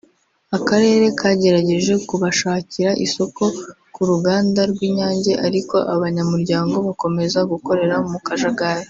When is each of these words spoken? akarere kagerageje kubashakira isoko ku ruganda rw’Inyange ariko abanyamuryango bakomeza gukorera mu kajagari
akarere 0.57 1.05
kagerageje 1.19 1.93
kubashakira 2.07 2.91
isoko 3.05 3.43
ku 3.93 4.01
ruganda 4.09 4.61
rw’Inyange 4.71 5.33
ariko 5.47 5.75
abanyamuryango 5.93 6.75
bakomeza 6.87 7.39
gukorera 7.51 7.95
mu 8.09 8.19
kajagari 8.27 8.79